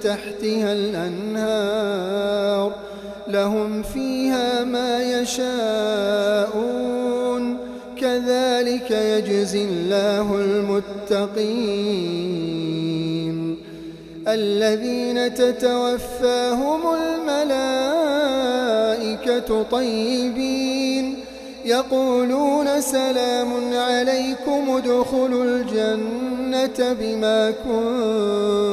[0.00, 2.72] تحتها الأنهار
[3.28, 6.80] لهم فيها ما يشاءون
[8.00, 12.10] كذلك يجزي الله المتقين
[14.28, 18.02] الذين تتوفاهم الملائكة
[19.62, 21.14] طيبين
[21.64, 28.59] يقولون سلام عليكم ادخلوا الجنة بما كنتم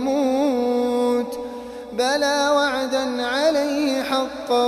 [0.00, 1.38] يموت.
[1.92, 4.66] بلى وعدا عليه حقا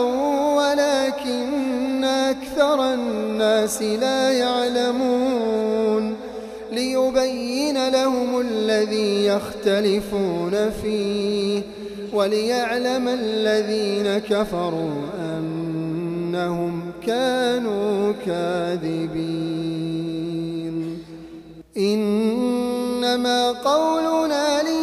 [0.56, 6.16] ولكن أكثر الناس لا يعلمون.
[6.72, 11.62] ليبين لهم الذي يختلفون فيه
[12.12, 19.62] وليعلم الذين كفروا أنهم كانوا كاذبين.
[21.76, 24.62] إنما قولنا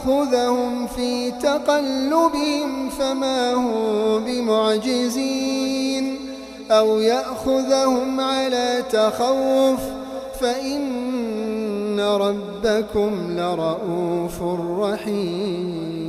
[0.00, 6.16] أو يأخذهم في تقلبهم فما هم بمعجزين
[6.70, 9.80] أو يأخذهم على تخوف
[10.40, 14.42] فإن ربكم لرؤوف
[14.80, 15.99] رحيم